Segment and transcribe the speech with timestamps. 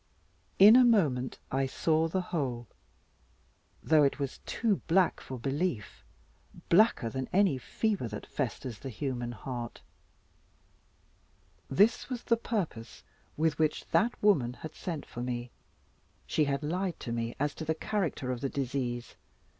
[0.57, 2.65] In a moment I saw the whole;
[3.83, 6.03] though it was too black for belief,
[6.69, 9.83] blacker than any fever that festers the human heart.
[11.69, 13.03] This was the purpose
[13.37, 15.51] with which that woman had sent for me.
[16.25, 19.13] She had lied to me as to the character of the disease.